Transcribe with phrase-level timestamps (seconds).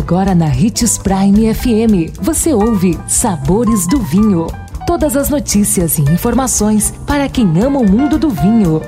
[0.00, 4.46] Agora na Ritz Prime FM, você ouve Sabores do Vinho.
[4.86, 8.80] Todas as notícias e informações para quem ama o mundo do vinho.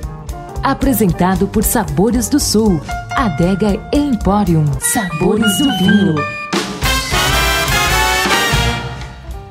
[0.62, 2.80] Apresentado por Sabores do Sul,
[3.14, 4.64] Adega Emporium.
[4.80, 6.14] Sabores do Vinho.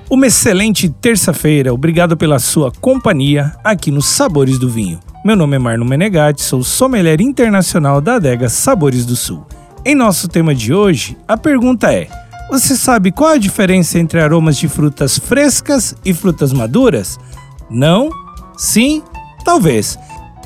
[0.09, 5.00] Uma excelente terça-feira, obrigado pela sua companhia aqui no Sabores do Vinho.
[5.23, 9.46] Meu nome é Marno Menegatti, sou sommelier internacional da adega Sabores do Sul.
[9.84, 12.07] Em nosso tema de hoje, a pergunta é:
[12.52, 17.19] você sabe qual a diferença entre aromas de frutas frescas e frutas maduras?
[17.68, 18.11] Não?
[18.56, 19.01] Sim?
[19.43, 19.97] Talvez.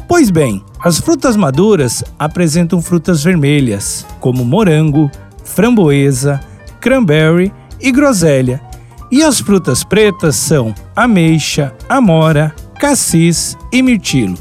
[0.08, 5.12] Pois bem, as frutas maduras apresentam frutas vermelhas, como morango,
[5.44, 6.40] framboesa,
[6.80, 8.62] cranberry e groselha.
[9.12, 14.38] E as frutas pretas são ameixa, amora, cassis e mirtilo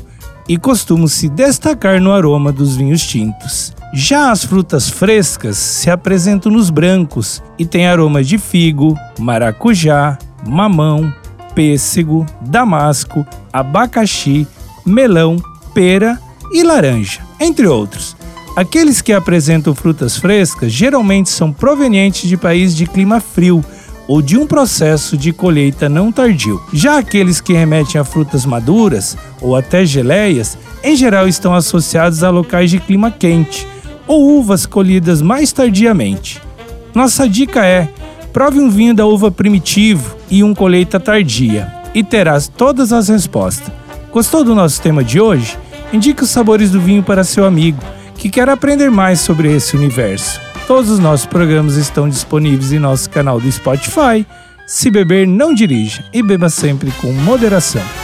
[0.49, 3.75] e costumam se destacar no aroma dos vinhos tintos.
[3.97, 11.15] Já as frutas frescas se apresentam nos brancos e têm aromas de figo, maracujá, mamão,
[11.55, 14.49] pêssego, damasco, abacaxi,
[14.85, 15.41] melão,
[15.73, 16.19] pera
[16.53, 18.17] e laranja, entre outros.
[18.57, 23.65] Aqueles que apresentam frutas frescas geralmente são provenientes de países de clima frio,
[24.09, 26.61] ou de um processo de colheita não tardio.
[26.73, 32.29] Já aqueles que remetem a frutas maduras ou até geleias, em geral estão associados a
[32.29, 33.73] locais de clima quente
[34.07, 36.41] ou uvas colhidas mais tardiamente.
[36.95, 37.89] Nossa dica é:
[38.33, 43.73] prove um vinho da uva primitivo e um colheita tardia e terás todas as respostas.
[44.13, 45.57] Gostou do nosso tema de hoje?
[45.93, 47.79] Indique os sabores do vinho para seu amigo
[48.17, 50.41] que quer aprender mais sobre esse universo.
[50.67, 54.27] Todos os nossos programas estão disponíveis em nosso canal do Spotify.
[54.67, 58.04] Se beber, não dirija e beba sempre com moderação.